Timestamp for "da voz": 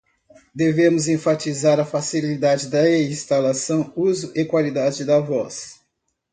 5.05-5.79